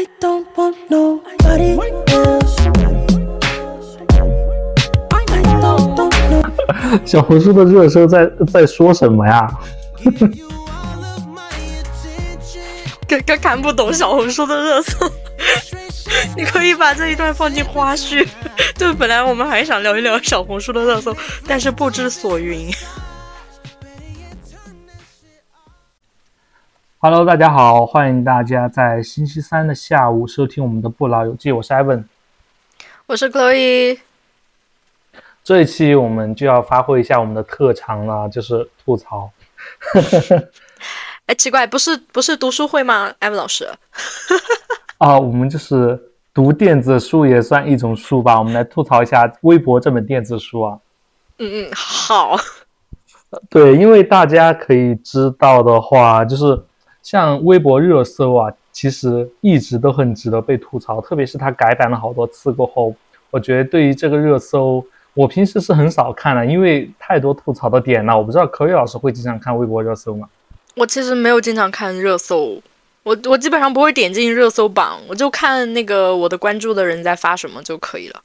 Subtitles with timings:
[0.00, 1.76] I don't want nobody
[2.08, 2.56] else.
[5.10, 9.46] I don't want no 小红书的热搜在在说什么呀？
[13.06, 15.06] 刚刚看不懂小红书的热搜，
[16.34, 18.26] 你可以把这一段放进花絮。
[18.76, 21.14] 就本来我们还想聊一聊小红书的热搜，
[21.46, 22.70] 但是不知所云。
[27.02, 32.04] Hello，大家好，欢迎大家在星期三的下午收听我们的不老有记，我是 Evan。
[33.06, 33.98] 我是 Chloe，
[35.42, 39.30] 这一期我们就要发挥一下我们的特长了，就是吐槽。
[41.24, 43.10] 哎，奇怪，不是不是读书会吗？
[43.18, 43.66] 艾文老师，
[44.98, 45.98] 啊，我们就是
[46.34, 48.38] 读电子书也算一种书吧。
[48.38, 50.78] 我们来吐槽一下微博这本电子书啊。
[51.38, 52.36] 嗯嗯，好，
[53.48, 56.62] 对，因为大家可以知道的话，就是
[57.02, 62.94] 像微博热搜啊，其实一直都很值得被吐槽，特别是它改版了好多次过后，
[63.30, 64.84] 我觉得对于这个热搜，
[65.14, 68.16] 我平时是很少看的，因为太多吐槽的点了。
[68.16, 70.28] 我不知道可宇老师会经常看微博热搜吗？
[70.76, 72.62] 我其实没有经常看热搜，
[73.02, 78.20] 我我基本上不会点进热搜榜，我就看那个我的关注的人在发什么就可以了。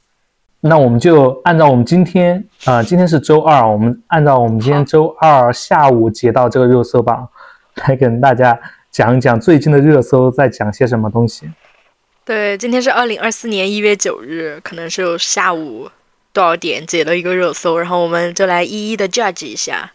[0.61, 7.27] 那我们就按照我们今天啊、呃今天是周二，我们按照我们今天周二下午截到这个热搜榜，
[7.75, 8.59] 来跟大家
[8.89, 11.49] 讲一讲最近的热搜在讲些什么东西。
[12.23, 15.89] 对，今天是二零二四年一月九日，可能是有下午
[16.33, 19.91] 多少点解了一个热搜，然后我们就来一一的 judge 一下。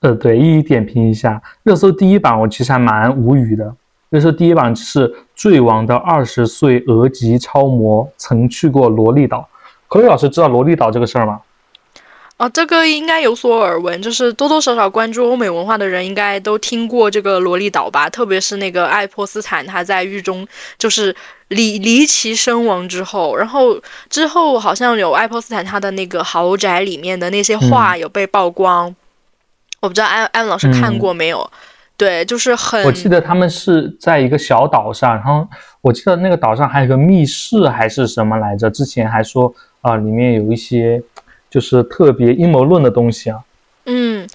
[0.00, 3.74] 呃，对，一一点评一下热搜第一榜，我其实还蛮无语的。
[4.10, 9.48] 热搜第一榜是坠亡的二十岁俄籍超模曾去过萝莉岛。
[9.88, 11.40] 可宇老师知道萝莉岛这个事儿吗？
[12.42, 20.44] 哦，这个应该有所耳闻，就是多多少少关注欧美文化的人应该都听过这个萝莉岛吧，特别是那个爱泼斯坦，他在狱中
[20.76, 21.14] 就是
[21.46, 28.92] 离离奇身亡之后，然后之后好像有爱泼斯坦他的那个豪宅里面的那些画有被曝光，
[29.78, 31.48] 我不知道安安文老师看过没有？
[31.96, 35.46] 对，就是很我记得他们是在一个小岛上，然后
[35.80, 38.68] 我记得那个岛上还有个密室还是什么来着？
[38.68, 41.02] 之前还说啊、里面有一些
[41.52, 43.38] 就是特别阴谋论的东西啊。
[43.84, 44.26] 嗯，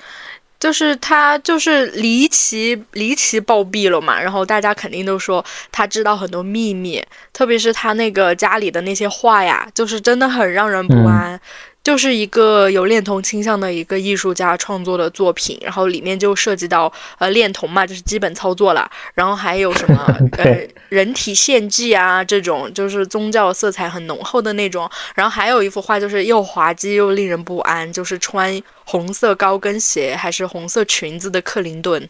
[0.59, 11.39] 就是他就是离奇离奇暴毙了嘛，然后大家肯定都说他知道很多秘密，特别是他那个家里的那些话呀，就是真的很让人不安。
[11.87, 20.05] 就是一个有恋童倾向的一个艺术家创作的作品，然后里面就涉及到呃恋童嘛，就是基本操作了，然后还有什么
[20.37, 32.09] 呃人体献祭啊这种，就是宗教色彩很浓厚的那种，然后还有一幅画就是又滑稽又令人不安，就是穿红色高跟鞋还是红色裙子的克林顿，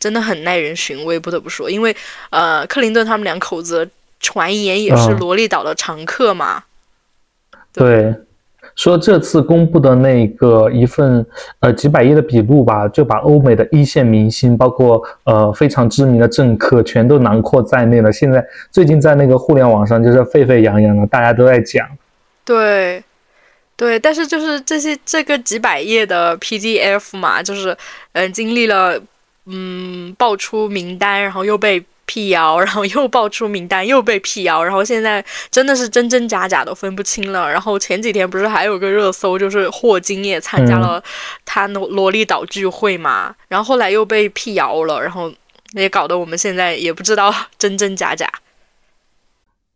[0.00, 1.94] 真的很耐人寻味，不得不说，因为
[2.30, 3.88] 呃克林顿他们两口子
[4.18, 5.18] 传言也是嗯。
[5.20, 6.64] 萝莉岛的常客嘛。
[7.72, 8.12] 对，
[8.76, 11.24] 说这次公布的那个一份
[11.60, 18.12] 呃几百页的笔录吧，就把欧美的一线明星，包括呃非常知名的政客，全都囊括在内了。
[18.12, 21.88] 现在最近在那个互联网上就是沸沸扬扬的，大家都在讲。
[22.44, 23.02] 对，
[23.76, 27.76] 对，但是就是这些这个几百页的 PDF 嘛，就是
[28.12, 29.00] 嗯、经历了
[29.46, 37.50] 嗯爆出名单，然后又被辟谣，然后又爆出名单，又被辟谣，然后现在真的是真真假假都分不清了。
[37.50, 41.02] 然后前几天不是还有个热搜，就是霍金也参加了
[41.44, 45.30] 他萝萝莉岛聚会嘛，然后后来又被辟谣了，然后
[45.72, 48.26] 也搞得我们现在也不知道真真假假。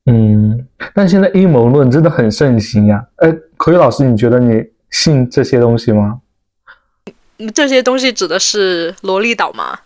[0.06, 3.04] 嗯，但现在阴谋论真的很盛行呀。
[3.16, 6.20] 呃，口语老师，你觉得你信这些东西吗？
[7.38, 9.78] 嗯这些东西指的是萝莉岛吗？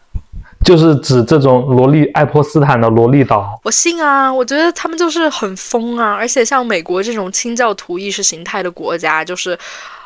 [0.64, 3.60] 就是指这种萝莉爱泼斯坦的萝莉岛。
[3.62, 9.58] 我信啊，我觉得他们就是很疯啊，而且像美国这种清教徒意识形态的国家，就是，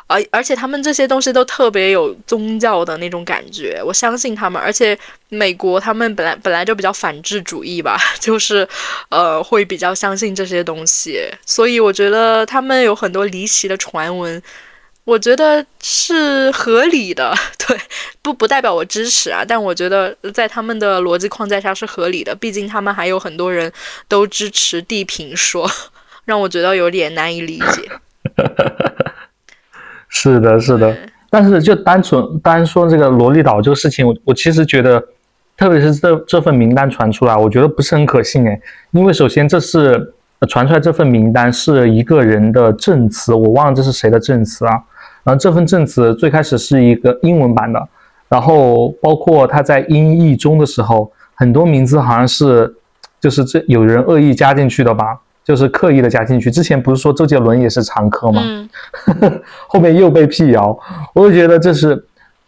[0.07, 4.61] 而而且他们这些东西都特别有宗教的那种感觉，我相信他们。
[4.61, 4.97] 而且
[5.29, 8.67] 美国他们本来本来就比较反智主义吧， 就是，
[9.09, 14.41] 呃，会比较相信这些东西，所以我觉得他们有很多离奇的传闻。
[15.05, 17.33] 我觉得是合理的，
[17.67, 17.75] 对，
[18.21, 23.71] 不不代表我支持啊，但我觉得在他们的逻辑框架下是合理的，毕竟他们还有很多人
[24.07, 25.67] 都支持地平说，
[26.25, 27.89] 让我觉得有点难以理解。
[30.09, 30.95] 是的，是的。
[31.31, 35.03] 但是就单纯单说这个萝莉岛这个事情，我我其实觉得，
[35.55, 38.59] 特别是这这份名单传出来，我觉得不是很可信诶。
[38.91, 40.13] 因为首先这是呃
[40.47, 44.73] 传出来这份名单是一个人的证词，我忘了这是谁的证词啊。
[45.23, 47.87] 然后这份证词最开始是一个英文版的，
[48.29, 52.73] 然后包括他在音译中的时候，很多名字好像是
[53.19, 56.49] 就是这有人恶意加进去的吧，就是刻意的加进去。
[56.49, 58.41] 之前不是说周杰伦也是常客吗？
[58.43, 58.69] 嗯，
[59.67, 60.77] 后面又被辟谣，
[61.13, 62.01] 我就觉得这是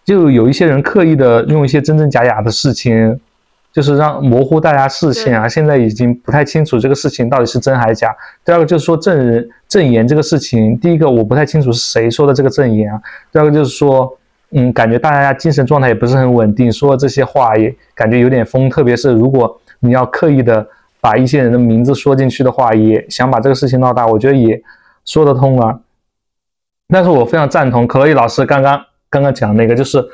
[0.05, 3.19] 就有一些人刻意的用一些真真假假的事情，
[3.71, 5.47] 就是让模糊大家视线啊。
[5.47, 8.15] 现在已经不太清楚这个事情到底是真还是假。
[8.43, 13.01] 第二个就是说证人证言这个事情，第一个我不太清楚是谁说的这个证言啊。
[13.31, 14.11] 第二个就是说，
[14.51, 18.69] 嗯，感觉大家精神状态也不是很稳定，说这些话也感觉有点疯。
[18.69, 20.67] 特别是如果你要刻意的
[20.99, 24.61] 把一些人的名字说进去的话，也想把这个事情闹大，我觉得也
[25.05, 25.79] 说得通啊。
[26.89, 28.79] 但是我非常赞同可乐老师刚刚
[29.09, 30.05] 刚刚讲那个，就是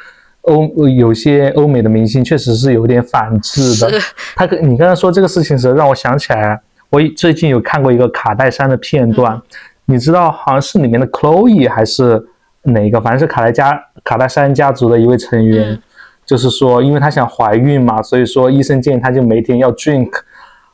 [0.47, 3.99] 欧有些欧美的明星确实是有点反制的。
[4.35, 6.59] 他跟你刚才说这个事情的时候，让我想起来，
[6.89, 9.41] 我最近有看过一个卡戴珊的片段，
[9.85, 12.25] 你知道好像是里面的 Chloe 还是
[12.63, 15.81] 哪个，反正是卡戴家卡戴珊家族的一位成员，嗯
[16.25, 20.09] 就是说因为她想怀孕嘛，所以说医生建议她就每天要 drink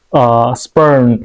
[0.09, 1.19] 呃 sperm，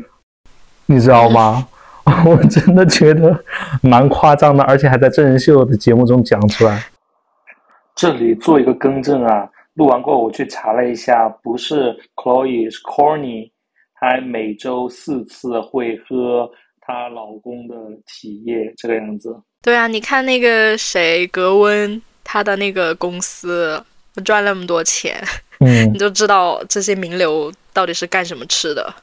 [0.86, 1.66] 你知道吗？
[2.24, 3.38] 我真的觉得
[3.82, 6.82] 蛮夸张的，而且还在真人秀的节目中讲出来。
[7.98, 13.50] 这里做一个更正啊，录完过后我去查了一下，不是 Chloe 是 Corny，
[13.94, 16.48] 她每周四次会喝
[16.80, 17.74] 她老公的
[18.06, 19.36] 体液，这个样子。
[19.60, 23.82] 对啊，你看那个谁格温，他的那个公司
[24.24, 25.20] 赚那么多钱，
[25.58, 28.94] 嗯 你就知道这些名流到底是干什么吃的。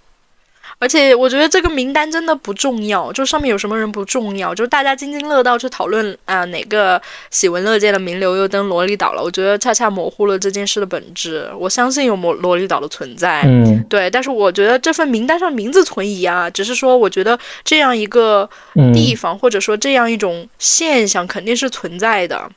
[0.78, 7.02] 而且我觉得这个名单真的不重要，就上面有什么人不重要，就是大家津津乐道去讨论啊、哪个
[7.32, 11.50] 喜闻乐见的名流又登萝莉岛了，我觉得恰恰模糊了这件事的本质。
[11.58, 22.50] 我相信有魔萝莉岛的存在，嗯对，但是我觉得这份名单上名字存疑啊，只是说我觉得这样一个嗯地方、或者说这样一种现象肯定是存在的。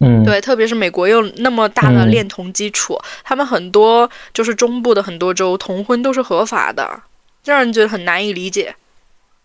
[0.00, 7.15] 嗯，对，特别是美国又那么大的嗯恋童基础，他们很多就是中部的很多州同婚都是合法的，这
[7.46, 8.74] 让人觉得很难以理解。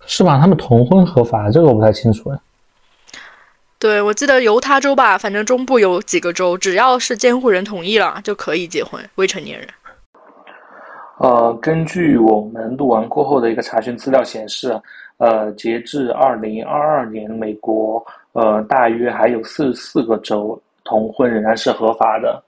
[0.05, 0.39] 是吧？
[0.39, 2.39] 他们同婚合法，这个我不太清楚哎。
[3.77, 9.67] 对，我记得犹他州吧，反正中部有几个州，只要是监护人同意了就可以结婚，未成年人。
[11.17, 14.79] 呃，根据我们录完过后的一个查询资料显示，
[15.17, 18.03] 呃，截至二零二二年，美国
[18.33, 22.43] 呃大约还有四十四个州同婚仍然是合法的。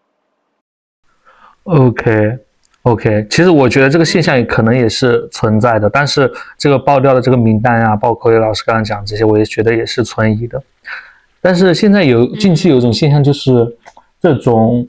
[1.65, 2.37] OK
[2.83, 10.61] OK，其实我觉得这个现象也可能也是存在的，但是这个爆掉的这个名单啊，包括老师刚刚讲这些，我也觉得也是存疑的。
[11.39, 13.77] 但是现在有近期有一种现象，就是
[14.21, 14.85] 这种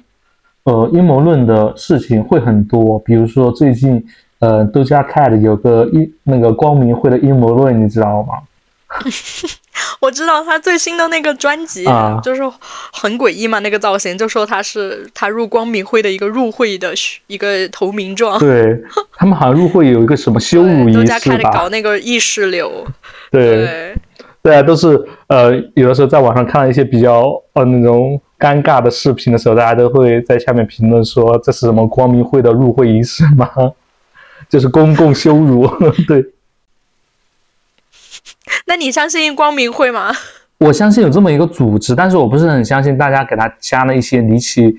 [0.64, 4.04] 呃阴谋论的事情会很多，比如说最近
[4.40, 8.34] 呃 Doja Cat 有个阴那个光明会的阴谋论，你知道吗？
[10.04, 12.42] 我知道他最新的那个专辑，啊就是
[12.92, 16.92] 很诡异嘛，那个造型就说他是他入光明会的一个入会的
[17.26, 18.78] 一个投名状，对
[19.16, 21.68] 他们好像入会有一个什么羞辱仪都加开始搞？
[21.70, 22.86] 那个意识流，
[23.30, 23.94] 对对。
[24.42, 27.22] 对啊，都是呃，有的时候在网上看到一些比较
[27.54, 33.48] 呃那种尴尬的视频的时候，大家都会在下面评论说这是什么光明会的入会仪式吗？
[34.50, 35.66] 就是公共羞辱。
[36.06, 36.22] 对
[38.66, 40.12] 那你相信光明会吗？
[40.58, 44.74] 我相信有这么一个组织，但是我不是很相信大家给他加了一些离奇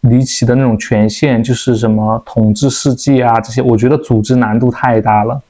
[0.00, 5.40] 离奇的那种权限，就是什么统治世界啊这些，我觉得组织难度太大了。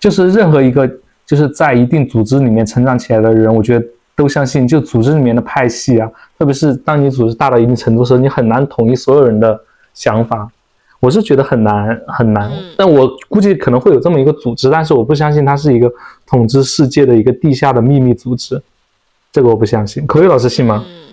[0.00, 0.88] 就是任何一个
[1.26, 9.60] 就是在一定组织里面成长起来的人，我觉得都相信，就组织里面的派系啊，特别是当你组织大到一定程度的时候，你很难统一所有人的
[9.94, 10.48] 想法。
[11.00, 15.90] 我是觉得很难很难，嗯但我估计可能会有这么一个组织，但是我不相信它是一个
[16.26, 18.60] 统治世界的一个地下的秘密组织，
[19.30, 20.06] 这个我不相信。
[20.06, 20.84] 口语老师信吗？
[20.86, 21.07] 嗯，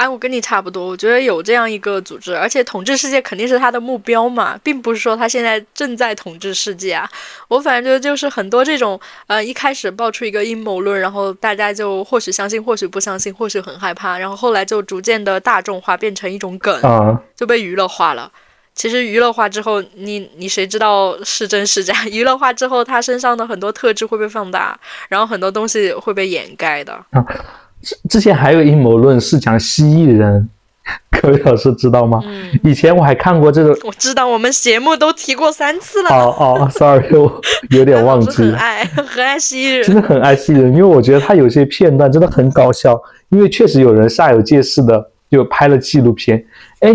[0.00, 7.06] 哎，我跟你差不多，我觉得有这样一个组织，而且统治世界肯定是他的目标嘛，并不是说他现在正在统治世界啊。
[7.48, 18.32] 我反正觉得就是很多这种，呃，一开始爆出一个阴谋论，然后大家就或许相信，或许不相信，或许很害怕，然后后来就逐渐的大众化，变成一种梗，啊、就被娱乐化了。
[18.72, 21.94] 其实娱乐化之后，你你谁知道是真是假？
[22.08, 24.80] 娱乐化之后，他身上的很多特质会被放大，
[25.10, 26.98] 然后很多东西会被掩盖的。
[27.82, 30.48] 之之前还有阴谋论是讲蜥蜴人，
[31.10, 32.20] 各位老师知道吗？
[32.24, 36.10] 嗯，以前我还看过这个，我知道，我们节目都提过三次了。
[36.10, 38.52] 哦哦，sorry，我有点忘记了。
[38.52, 39.84] 很爱很爱蜥蜴人。
[39.84, 46.44] 真的很爱蜥蜴人，因为我觉得他有些片段真的很搞笑，因为确实有人煞有介事的就拍了纪录片。
[46.80, 46.90] 哎，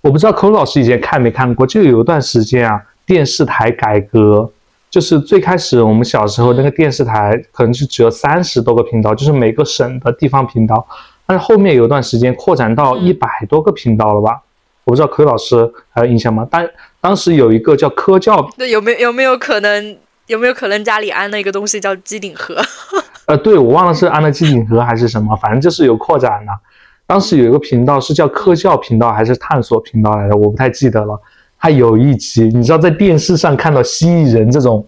[0.00, 4.50] 我不知道寇老师以前看没看过，就有一段时间啊，电视台改革，
[4.90, 10.84] 就是最开始我们小时候那个电视台可能是只有三十多个频道，就是每个省的地方频道，
[11.24, 14.42] 但是后面有一段时间扩展到嗯一百多个频道了吧？
[14.84, 16.44] 我不知道柯老师还有印象吗？
[16.50, 16.68] 当
[17.00, 22.56] 当时有一个叫科教， 那，有没有有没有可能有没有可能家里安了一个东西叫机顶盒？
[23.26, 26.52] 呃，对我忘了是安了机顶盒还是什么，反正就是有扩展的。
[27.06, 31.20] 当时有一个频道是叫科教频道还是探索频道来着，我不太记得了。
[31.60, 34.84] 它有一集，你知道在电视上看到蜥蜴人这种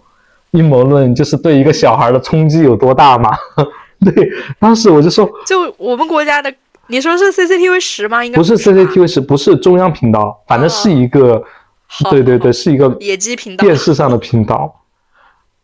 [0.53, 3.31] 阴谋论，就是对一个小孩的冲击有多大吗？
[4.05, 6.53] 对，当时我就说，就我们国家的，
[6.89, 8.25] 你说是 CCTV 十吗？
[8.25, 11.43] 应该不是 CCTV 十，不是中央频道，反正是一个，
[11.87, 14.75] 好对对对，是一个野鸡频道电视上的频道。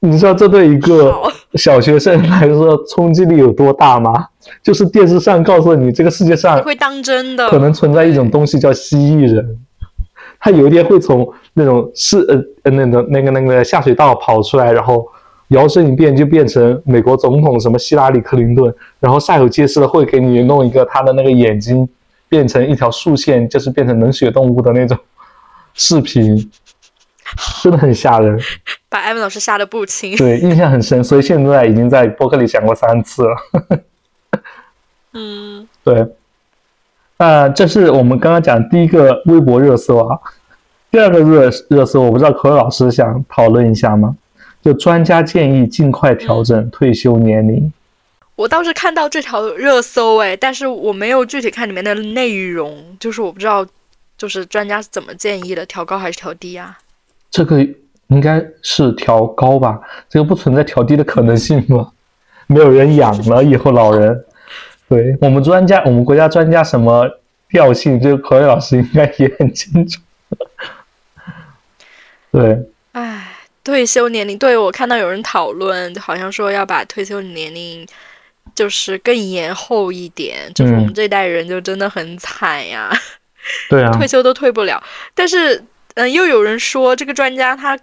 [0.00, 1.12] 你知道这对一个
[1.54, 4.26] 小学生来说冲击力有多大吗？
[4.62, 9.58] 就是电视上告诉你，这个世界上会当真的，可能存在一种东西叫蜥蜴人，
[10.40, 15.06] 他有一天会从那种是呃呃那个那个那个下水道跑出来，然后
[15.48, 21.88] 摇身一变就变成美国总统什么希拉里克林顿，然后煞有介事的会给你弄一个他的那个眼睛
[22.28, 24.96] 变成一条竖线，就是变成冷血动物的那种
[25.74, 26.50] 视频，
[27.62, 28.38] 真的很吓人。
[28.90, 30.16] 把艾文老师吓得不轻。
[30.16, 33.36] 对，印象很深，所以现在已经在播客里讲过三次了。
[35.14, 36.06] 嗯， 对，
[37.18, 40.18] 那这是我们刚刚讲第一个微博热搜啊。
[40.90, 44.16] 第二个热热搜，我不知道可乐老师想讨论一下吗？
[44.62, 47.70] 就专家建议尽快调整退休年龄。
[48.36, 53.66] 我倒是看到这条热搜哎，但是我没有具体看里面的内容，就是我不知道，
[54.16, 56.78] 就是专家是怎么建议的，调高还是调低啊？
[57.30, 57.60] 这个
[58.06, 59.80] 应该是调高吧？
[60.08, 61.90] 这个不存在调低的可能性吧？
[62.46, 64.24] 没有人养了以后老人。
[64.88, 67.06] 对我们专家，我们国家专家什么
[67.48, 70.00] 调性，这个可乐老师应该也很清楚。
[72.32, 72.58] 对，
[72.92, 73.28] 唉，
[73.62, 77.86] 退休年龄，对我看到有人讨论，好像说要把退休年龄
[78.54, 82.90] 就是更延后一点，就是我们嗯这代人就真的很惨呀。
[83.68, 84.82] 对啊， 退休都退不了。
[85.14, 85.62] 但是，
[85.94, 87.82] 嗯、又有人说这个专家他只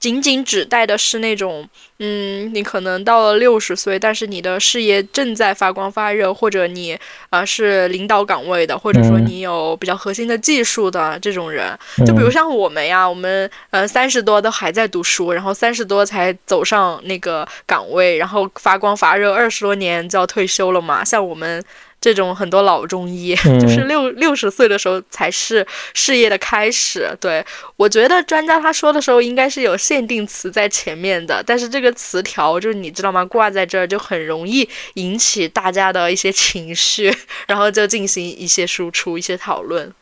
[0.00, 6.92] 仅仅指代的是那种，嗯，你可能到了六十岁，但是你的事业正在发光发热，或者你
[7.30, 11.76] 啊、呃是领导岗位的，或者说嗯你有比较核心的技术的这种人。
[12.06, 21.04] 就比如嗯像我们呀，我们呃三十多都还在读书，然后三十多才走上那个岗位，然后发光发热，二十多年就要退休了嘛。
[21.04, 21.62] 像我们
[22.00, 27.08] 这种很多老中医，嗯 就是六六十岁的时候才是事业的开始。
[27.20, 27.44] 对
[27.76, 33.24] 我觉得专家他说的时候应该是有限定词在前面的，但是这个词条就是你知道吗？
[33.24, 37.12] 挂在这儿就很容易引起大家的一些情绪，
[37.46, 39.92] 然后就进行一些输出、一些讨论。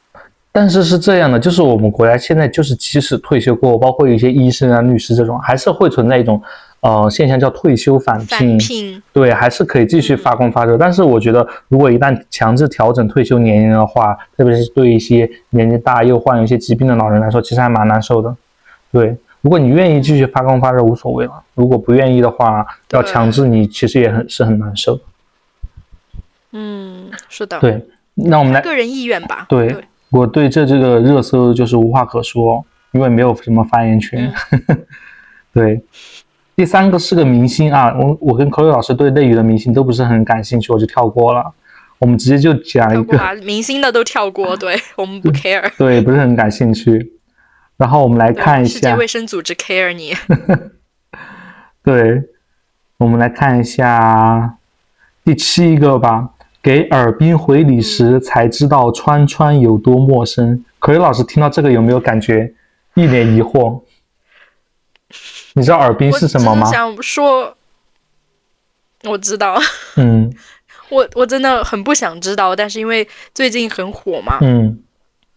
[0.52, 6.42] 但是是这样的，就是我们国家现在就是即使退休过后，包括一些医生啊、律师这种，还是会存在一种
[6.86, 8.56] 呃现象叫退休返返聘。
[8.58, 10.78] 聘，对，还是可以继续嗯发光发热。
[10.78, 18.36] 但是我觉得，如果一旦强制调整退休年龄的话，特别是对一些年纪大又患有一些疾病的老人来说，其实还蛮难受的。
[18.92, 25.00] 对，如果你愿意继续发光发热，无所谓了；如果不愿意的话，要强制你，其实也很是很难受。
[26.52, 29.44] 嗯，是的，对，那我们来个人意愿吧。
[29.48, 29.76] 对
[30.10, 34.32] 我对这这个热搜就是无话可说，因为没有什么发言权。
[35.52, 35.82] 对，
[36.56, 41.52] 第三个是个明星啊，我我跟 Chloe 老师对内娱的明星都不是很感兴趣，我就跳过了。
[41.98, 45.70] 我们直接就讲一个，明星的都跳过，对 我们不 care。
[45.76, 47.12] 对，不是很感兴趣。
[47.76, 50.14] 然后我们来看一下世界卫，生组织 care 你。
[51.84, 52.22] 对，
[52.96, 54.56] 我们来看一下
[55.24, 56.30] 第七个吧。
[56.62, 60.64] 给耳鬓回礼时才知道川川有多陌生。
[60.78, 62.52] 可瑞老师听到这个有没有感觉
[62.94, 63.80] 一脸疑惑？
[65.56, 66.70] 你知道耳鬓是什么吗？
[66.70, 67.56] 想说，
[69.04, 69.58] 我知道，
[69.96, 70.30] 嗯
[70.90, 74.78] 我我真的很不想知道，但是因为最近很火嘛，嗯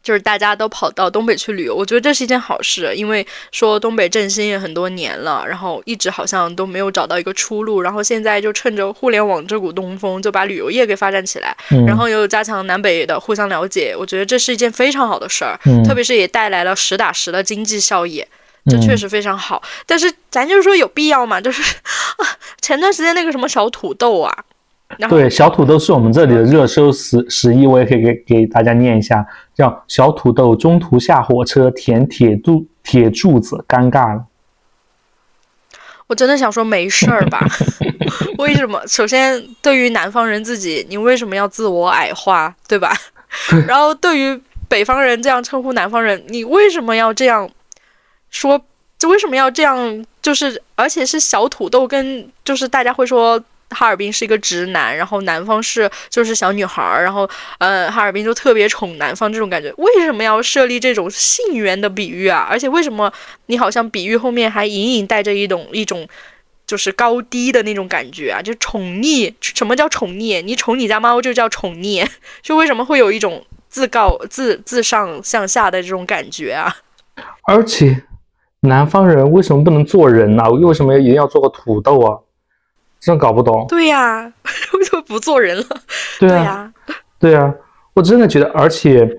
[0.02, 18.26] 就是大家都跑到东北去旅游，我觉得这是一件好事，因为说东北振兴也很多年了，然后一直好像都没有找到一个出路，然后现在就趁着互联网这股东风，就把旅游业给发展起来，嗯，然后又加强南北的互相了解，我觉得这是一件非常好的事儿，嗯特别是也带来了实打实的经济效益。
[18.66, 21.40] 这嗯确实非常好，但是咱就是说有必要嘛？
[21.40, 21.62] 就是
[22.18, 22.26] 啊，
[22.62, 24.34] 前段时间那个什么小土豆啊，
[24.98, 29.26] 然后对，小土豆是我们这里的热搜十十一，我也可以给给大家念一下，
[29.56, 34.26] 叫小土豆中途下火车舔铁柱铁柱子，尴尬了。
[36.08, 37.40] 我真的想说没事儿吧？
[38.40, 38.82] 为什么？
[38.88, 42.92] 首先，对于南方人自己，你为什么要自我矮化，对吧？
[43.68, 47.48] 然后，对于北方人这样称呼南方人，你为什么要这样
[48.32, 48.64] 说？
[48.98, 50.06] 就为什么要这样？
[50.22, 59.74] 就是，而且是小土豆跟，就是大家会说哈尔滨是一个直男，然后南方是就是小女孩儿，然后呃哈尔滨就特别宠南方这种感觉。
[59.78, 62.46] 为什么要设立这种性缘的比喻啊？
[62.52, 63.10] 而且为什么
[63.46, 66.06] 你好像比喻后面还隐隐带着一种一种
[66.68, 68.42] 就是高低的那种感觉啊？
[68.42, 70.42] 就宠溺，什么叫宠溺？
[70.42, 72.06] 你宠你家猫就叫宠溺，
[72.44, 76.76] 就为什么会有一种自告自自上向下的这种感觉啊？
[77.44, 78.04] 而且
[78.62, 82.18] 南方人为什么不能做人呢、为什么一定要做个土豆啊？
[83.00, 83.66] 真搞不懂。
[83.70, 84.22] 对呀、
[84.74, 85.66] 为什么不做人了？
[86.20, 86.74] 对啊，呀、
[87.18, 87.54] 对呀，
[87.94, 89.10] 我真的觉得，而且，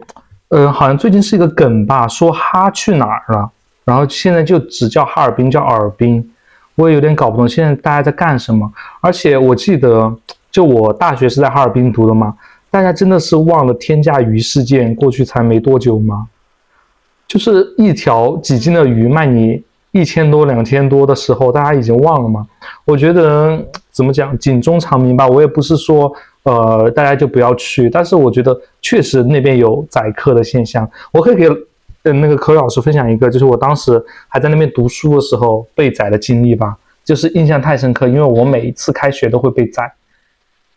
[0.48, 3.50] 嗯、好像最近是一个梗吧，说哈去哪儿了，
[3.86, 6.30] 然后现在就只叫哈尔滨，叫尔滨，
[6.74, 8.70] 我也有点搞不懂现在大家在干什么。
[9.00, 10.14] 而且我记得，
[10.50, 12.36] 就我大学是在哈尔滨读的嘛，
[12.70, 16.28] 大家真的是忘了天价鱼事件过去才没多久吗？
[17.30, 22.44] 就是一条几斤的鱼卖你一千多、两千多的时候，大家已经忘了吗？
[22.84, 25.28] 我觉得怎么讲，警钟长鸣吧。
[25.28, 30.90] 我也不是说呃大家就不要去，但是我觉得确实那边有宰客的现象。
[31.12, 31.48] 我可以给
[32.02, 39.88] 呃那个可老师分享一个，就是我当时还在那边读书的时候被宰的经历吧，就是印象太深刻，因为我每一次开学都会被宰，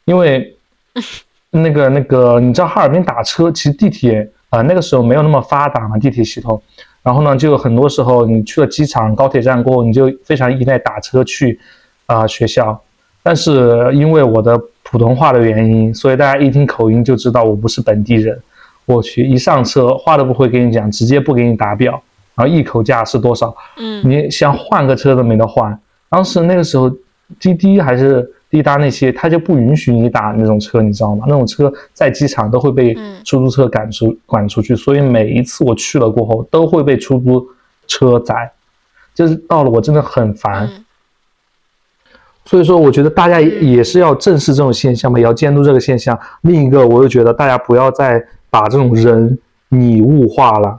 [0.06, 0.56] 因为
[1.50, 6.62] 那个那个你知道哈尔滨打车，其实地铁呃那个时候没有那么发达嘛，地铁系统。
[7.02, 11.60] 然后呢，就很多时候你去了机场、高铁站过后，你就非常依赖打车去
[12.06, 12.80] 啊、学校。
[13.24, 18.40] 但是因为我的普通话的原因，所以大家一听口音就知道我不是本地人。
[18.86, 21.92] 我去，一上车话都不会跟你讲，直接不给你打表，
[22.36, 23.56] 然后一口价是多少？
[23.78, 25.78] 嗯，你想换个车都没得换。
[26.10, 26.92] 当时那个时候，
[27.40, 31.26] 滴滴还是滴答那些，他就不允许你打那种车，你知道吗？
[31.28, 37.44] 那种车在机场都会被嗯出租车赶出赶出去，所以每一次我去了过后，都会被出租
[37.88, 38.52] 车宰，
[39.16, 40.68] 就是到了我真的很烦。
[40.68, 40.86] 嗯
[42.46, 46.20] 所以说，我觉得大家也也是要正视这种现象嘛，也要监督这个现象。
[46.42, 50.78] 另一个，我又觉得大家不要再把这种人拟物化了。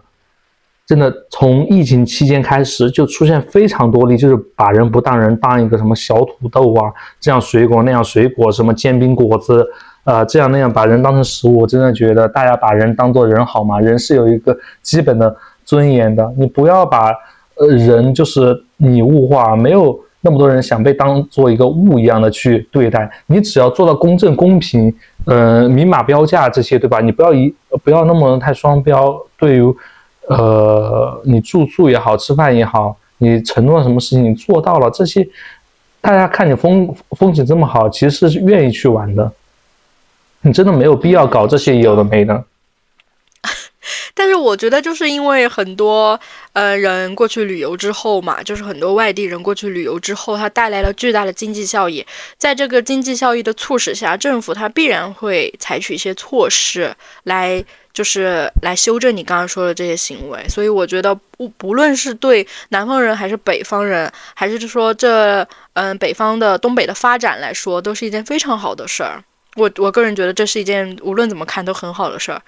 [0.87, 9.67] 真的，从疫情期间开始，就出现非常多例，就是把人不当人，当一个什么小土豆啊，这样水果那样水果，什么煎饼果子，
[10.05, 11.61] 呃，这样那样把人当成食物。
[11.61, 13.81] 我真的觉得大家把人当做人好吗？
[13.81, 17.15] 人是有一个基本的尊严的，你不要把
[17.57, 23.11] 呃人就是拟物化，没有那么多人想被当做一个物一样的去对待。
[23.27, 27.01] 你只要做到公正公平，呃，明码标价这些，对吧？
[27.01, 29.75] 你不要一不要那么太双标，对于。
[30.29, 35.27] 呃，你住宿也好，吃饭也好，你承诺什么事情你做到了，这些
[36.01, 39.31] 大家看你风风景这么好，其实是愿意去玩的。
[40.41, 42.45] 你真的没有必要搞这些有的没的。
[44.17, 46.19] 但是我觉得，就是因为很多
[46.53, 52.07] 呃人过去旅游之后嘛，就是很多外地人过去旅游之后，它带来了巨大的经济效益。
[52.39, 60.49] 在这个经济效益的促使下，政府它必然会采取一些措施来，就是来修正你刚刚说的这些行为。
[60.49, 69.21] 所以我觉得不不论是对南方人还是北方人，还是说这嗯北方的东北的发展来说，都是一件非常好的事儿。
[69.57, 72.41] 我我个人觉得这是一件无论怎么看都很好的事儿。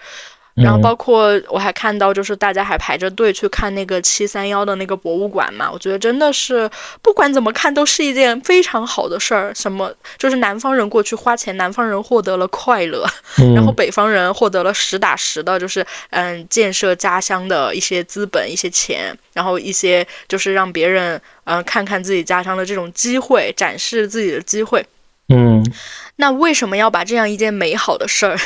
[0.56, 6.68] 然后嗯包括我还看到，就是大家还排着队去看那个七三幺的那个博物馆嘛，我觉得真的是
[7.02, 9.54] 不管怎么看都是一件非常好的事儿。
[9.54, 13.06] 什么就是南方人过去花钱，南方人获得了快乐，
[13.38, 24.84] 嗯然后北方人获得了实打实的，就是嗯建设家乡的一些资本、一些钱，然后一些就是让别人嗯看看自己家乡的这种机会，展示自己的机会。
[25.28, 25.62] 嗯，
[26.16, 28.38] 那为什么要把这样一件美好的事儿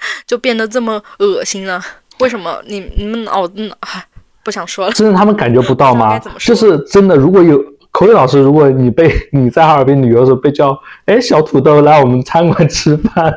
[0.26, 1.80] 就变得这么恶心了？
[2.20, 4.04] 为什么你你们脑嗯唉
[4.42, 4.92] 不想说了？
[4.92, 13.32] 真的他们感觉不到吗就是真的，如果有口语老师，如果你被你在哈尔滨旅游的时候被叫，哎，小土豆来我们餐馆吃饭，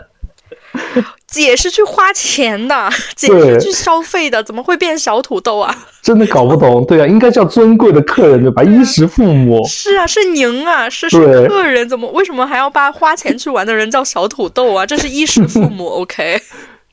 [1.31, 5.73] 姐是去花钱的， 姐是去消费的，怎么会变小土豆啊？
[6.03, 6.85] 真的搞不懂。
[6.85, 8.61] 对啊，应该叫尊贵的客人对吧？
[8.63, 9.65] 衣食父母。
[9.65, 14.85] 是啊，是您啊，是是客人，怎么为什么还要把花钱去玩的人叫小土豆啊？
[14.85, 16.39] 这是衣食父母， OK？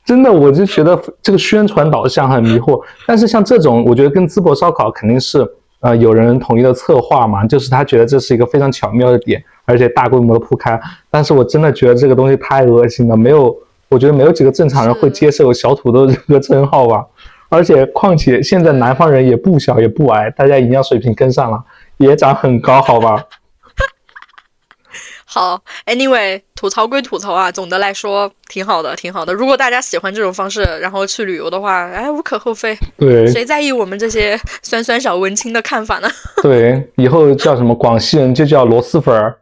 [0.05, 2.81] 真的，我就觉得这个宣传导向很迷惑。
[3.05, 5.45] 但是像这种，我觉得跟淄博烧烤肯定是
[5.81, 10.79] 呃有人统一的策划嘛，就是他觉得这是一个非常巧妙的点，而且大规模的铺开。
[11.11, 13.55] 但是我真的觉得这个东西太恶心了，没有，
[13.89, 17.05] 我觉得没有几个正常人会接受小土豆这个称号吧。
[17.49, 21.63] 而且况且现在南方人也不小也不矮，大家营养水平跟上了，
[21.97, 23.25] 也长很高，好吧？
[25.25, 29.33] 好，Anyway，吐槽归吐槽啊，总的来说挺好的，挺好的。
[29.33, 32.77] 如果大家喜欢这种方式，然后去旅游的话，哎，无可厚非。
[32.97, 36.07] 对谁在意我们这些 酸酸小文青的看法呢？
[36.43, 39.39] 对，以后叫什么广西人就叫螺蛳粉儿，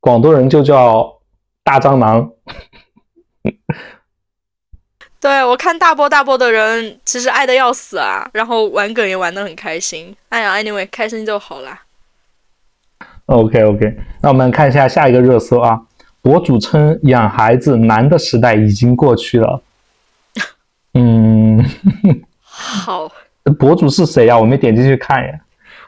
[0.00, 1.06] 广东人就叫
[1.62, 2.30] 大蟑螂。
[5.24, 10.14] 对我看大波大波的人其实爱的要死啊，然后玩梗也玩的很开心。
[10.28, 11.80] 哎呀，anyway，开心就好啦。
[13.24, 15.80] OK OK，那我们看一下下一个热搜啊。
[16.20, 19.62] 博主称养孩子难的时代已经过去了。
[20.92, 21.64] 嗯，
[22.42, 23.10] 好，
[23.58, 25.40] 博主是谁呀、我没点进去看呀。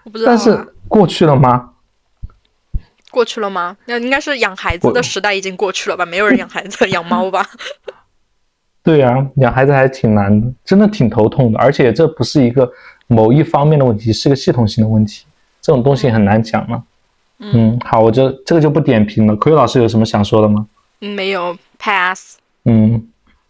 [0.05, 0.35] 我不知道、啊。
[0.35, 1.73] 但是过去了吗？
[3.11, 3.77] 过去了吗？
[3.85, 6.07] 那应该是养孩子的时代已经过去了吧？
[6.07, 7.47] 没有人养孩子，养猫吧？
[8.87, 11.59] 对呀、养孩子还挺难的，真的挺头痛的。
[11.59, 12.71] 而且这不是一个
[13.09, 15.25] 某一方面的问题，是个系统性的问题。
[15.61, 16.85] 这种东西很难讲嘛。
[17.41, 19.35] 嗯，好，我就这个就不点评了。
[19.35, 20.65] 口语老师有什么想说的吗？
[21.01, 22.39] 嗯没有 pass。
[22.65, 23.05] 嗯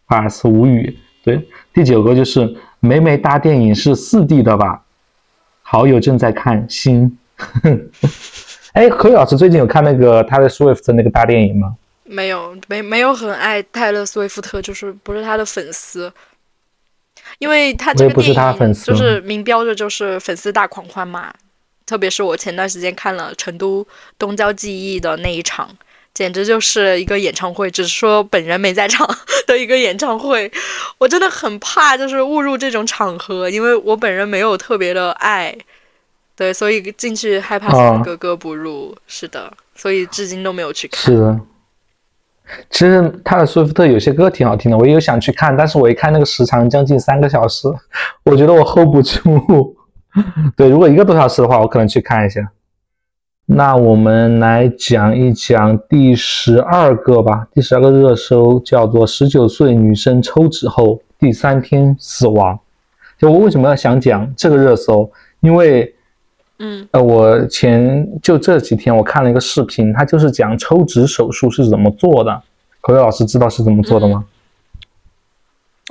[0.09, 0.97] ，pass 无语。
[1.23, 4.83] 对，第九个就是美美大电影是四 D 的吧？
[5.61, 7.19] 好友正在看新。
[8.73, 11.77] 哎，口语老师最近有看那个他的 Swift 的那个大电影吗？
[12.07, 16.13] 没有，没没有很爱泰勒·斯威夫特，就是不是他的粉丝，
[17.39, 21.33] 因为他这个电影就是明标着就是粉丝大狂欢嘛。
[21.85, 23.87] 特别是我前段时间看了成都
[24.19, 25.71] 东郊记忆的那一场，
[26.13, 29.09] 简直就是一个演唱会，只是说本人没在场
[29.47, 30.51] 的一个演唱会。
[30.99, 35.57] 我真的很怕就是误入这种场合，因为我本人没有特别的爱，
[36.35, 38.97] 对，所以进去害怕啊格格不入。
[39.07, 41.05] 是的，所以至今都没有去看。
[41.05, 41.41] 是的。
[42.71, 47.69] 其实他的 Swift 有些歌挺好听的，我也有想去看，但是我一看那个时长将近三个小时，
[48.25, 49.77] 我觉得我 hold 不住。
[50.57, 52.41] 对，如果一个多小时的话，我可能去看一下。
[53.49, 57.47] 那我们来讲一讲第十二个吧。
[57.53, 62.59] 第十二个热搜叫做“十九岁女生抽脂后第三天死亡”。
[63.19, 65.09] 就我为什么要想讲这个热搜？
[65.41, 65.95] 因为
[66.59, 72.43] 嗯呃，我前就这几天我看了一个视频，他就是讲抽脂手术是怎么做的。
[72.81, 74.25] 口语老师知道是怎么做的吗？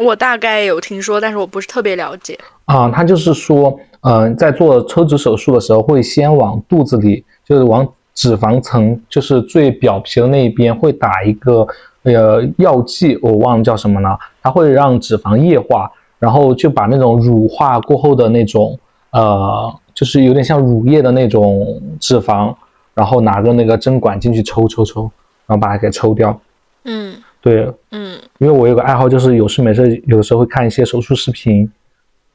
[0.03, 2.37] 我大概有听说，但是我不是特别了解。
[2.65, 11.67] 啊，他就是说，呃，在做抽脂手术的时候，会先往肚子里，就是往脂肪层，就是最表皮的那一边，会打一个
[12.03, 18.77] 呃药剂，我忘了叫什么了，它会让脂肪液化，然后就把那种乳化过后的那种
[19.11, 22.55] 呃，就是有点像乳液的那种脂肪，
[22.93, 25.09] 然后拿个那个针管进去抽抽抽，
[25.47, 26.39] 然后把它给抽掉。
[26.83, 31.71] 嗯对，嗯，因为我有个爱好，就是有事没事，有的时候会看一些手术视频，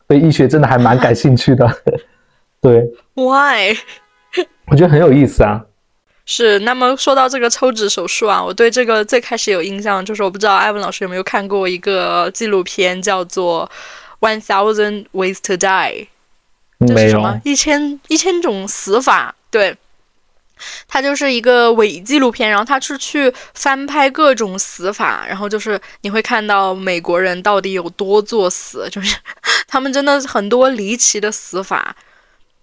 [0.08, 1.68] 对医学真的还蛮感兴趣的。
[2.60, 3.76] 对，Why？
[4.66, 5.64] 我觉得很有意思啊。
[6.26, 13.68] 是，那么说到这个抽脂手术啊，我对这个最开始有印象，就是我不知道艾文老师有没有看过一个纪录片，叫做
[14.28, 15.92] 《One Thousand Ways to Die》，
[16.86, 17.40] 这，是什么？
[17.44, 19.76] 一千一千种死法，对。
[20.86, 29.16] 它就是一个伪纪录片，然后它是去翻拍各种死法，然后就是你会看到美国人到底有多作死，就是
[29.66, 31.96] 他们真的很多离奇的死法，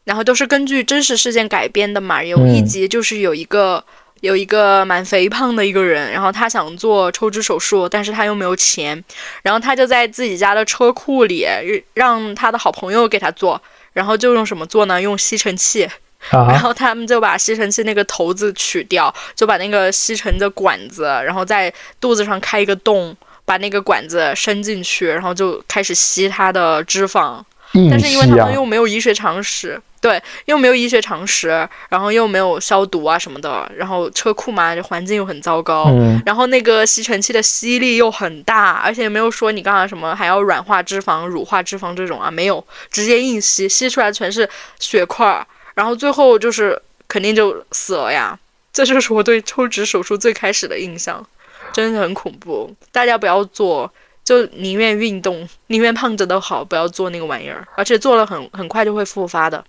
[0.04, 2.24] 然后都是根据真实事件改编的嘛。
[2.24, 3.84] 有一嗯集就是有一个、
[4.22, 9.04] 有一个蛮肥胖的一个人，然后他想做抽脂手术，但是他又没有钱，
[9.42, 11.48] 然后他就在自己家的车库里
[11.96, 13.60] 让他的好朋友给他做，
[13.98, 15.02] 然后就用什么做呢？
[15.02, 15.90] 用吸尘器。
[16.32, 27.42] 然啊，后他们就把吸尘器那个头子取掉，就把那个吸尘的管子，然后在肚子上开一个洞，把那个管子伸进去，然后就开始吸它的脂肪。
[27.84, 44.48] 硬但是因为他们，又没有医学常识，对，又没有医学常识，然后又没有消毒啊什么的，然后车库嘛，这环境又很糟糕，嗯，然后那个吸尘器的吸力又很大，而且没有说你刚才什么还要软化脂肪、乳化脂肪这种啊，没有，直接硬吸，吸出来全是
[44.80, 48.38] 血块儿，然后最后就是肯定就死了呀。
[48.74, 51.26] 这就是我对抽脂手术最开始的印象，
[51.74, 53.92] 真的很恐怖，大家不要做。
[54.28, 59.64] 就宁愿运动，宁愿胖着都好，不要做那个玩意儿，而且做了很很快就会复发的。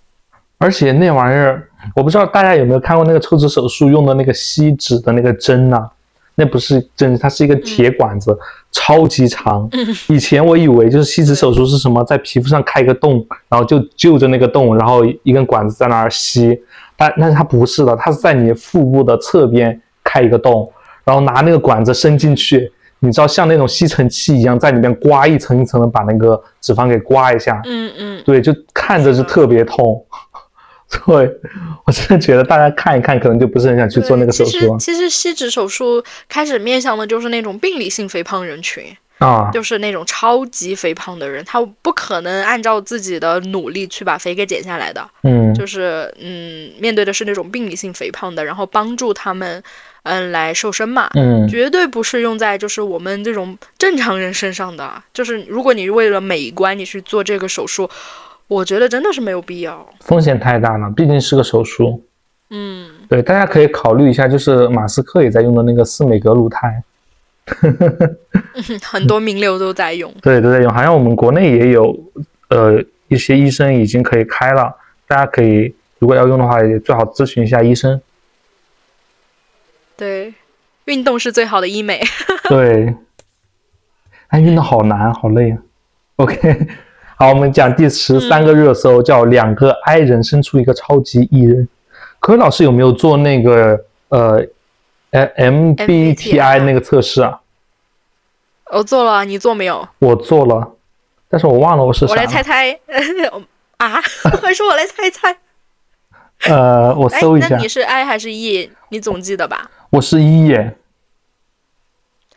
[0.58, 5.88] 而且那玩意儿，我不知道大家有没有看过那个抽脂手术用的那个吸脂的那个针呐、
[6.34, 8.36] 那不是针，它是一个铁管子，
[8.72, 9.70] 超级长。
[10.08, 16.60] 以前我以为就是吸脂手术是什么，在皮肤上开一个洞，然后就就着那个洞，然后一根管子在那儿吸。
[16.96, 20.68] 但但是它不是的，它是在你腹部的侧边开一个洞，
[21.04, 27.60] 然后拿那个管子伸进去，你知道像那种吸尘器一样，在里面刮一层一层的把那个脂肪给刮一下。
[27.64, 30.04] 嗯嗯，对，就看着是特别痛。
[31.06, 31.30] 对，
[31.84, 34.78] 我真的觉得大家看一看，可能就不是很想去做那个手术啊。
[34.78, 38.82] 其实其实吸脂手术开始面向的就是那种病理性肥胖人群，
[39.18, 45.06] 啊，就是那种超级肥胖的人，他不可能按照自己的努力去把肥给减下来的。
[45.24, 49.62] 嗯就是嗯，面对的是那种病理性肥胖的，然后帮助他们
[50.02, 51.10] 嗯来瘦身嘛。
[51.14, 55.02] 嗯绝对不是用在就是我们这种正常人身上的。
[55.12, 57.88] 就是如果你为了美观你去做这个手术，
[58.46, 59.86] 我觉得真的是没有必要。
[60.00, 62.02] 风险太大了，毕竟是个手术。
[62.50, 66.82] 嗯，对，大家可以考虑一下，就是马斯克也在用的那个斯美格鲁肽，
[68.82, 70.10] 很多名流都在用。
[70.22, 70.72] 对，都在用。
[70.72, 71.94] 好像我们国内也有，
[72.48, 74.74] 呃，一些医生已经可以开了，
[75.06, 78.00] 大家可以如果要用的话，也最好咨询一下医生。
[79.98, 80.32] 对，
[80.84, 82.00] 运动是最好的医美。
[82.48, 82.94] 对，
[84.28, 85.58] 哎，运动好难，好累啊。
[86.16, 86.68] OK，
[87.16, 91.68] 好，我们讲第十三个热搜，叫两个 I 人生出一个超级艺人。
[92.20, 94.46] 可老师有没有做那个呃
[95.10, 97.40] ，M MBTI 那个测试啊？
[98.66, 99.88] 我做了，你做没有？
[99.98, 100.76] 我做了，
[101.28, 102.28] 但是我忘了我是啥我来了。
[102.28, 102.78] 猜猜。
[103.78, 104.00] 啊，
[104.40, 105.36] 还说我来猜猜。
[106.46, 108.70] 呃，我哎搜，一下那你，是 I 还是 E？
[108.90, 109.70] 你总记得吧？
[109.90, 110.76] 我是 E 耶。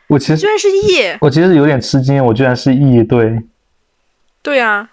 [0.08, 1.16] 我其实居然是 E。
[1.20, 3.02] 我其实有点吃惊，我居然是 E。
[3.04, 3.42] 对，
[4.42, 4.90] 对啊，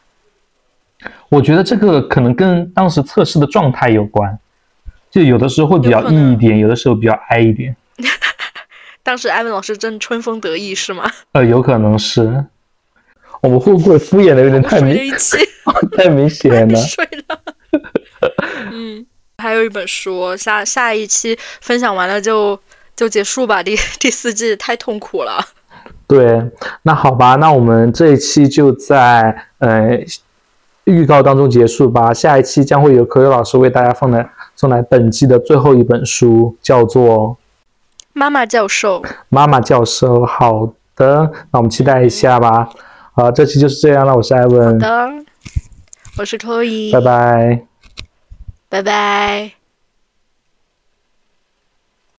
[1.27, 4.37] 我觉得这个可能跟当时测试的状态有关，
[5.09, 7.75] 就有的时候会比较 E 一点，有的时候比较 I 一点。
[9.03, 11.11] 当时艾文老师真春风得意是吗？
[11.31, 12.45] 呃，有可能是。
[13.41, 14.97] 我们会不会敷衍的有点太明。
[15.95, 16.79] 太明显了。
[18.71, 19.05] 嗯，
[19.37, 22.59] 还有一本书，下下一期分享完了就
[22.95, 23.61] 就结束吧。
[23.63, 25.43] 第 第四季太痛苦了。
[26.07, 26.41] 对，
[26.81, 29.99] 那好吧，那我们这一期就在呃
[30.85, 32.13] 预告当中结束吧。
[32.13, 37.37] 下一期将会有可可老师为大家放来送来本季的最后一本书，叫做
[38.13, 40.21] 妈妈教授，《妈妈教授》。
[40.25, 42.67] 好的，那我们期待一下吧。
[43.13, 45.11] 好，这期就是这样了，我是艾文，好的，
[46.17, 47.68] 我是 Chloe，拜，拜。
[48.69, 49.58] 拜拜。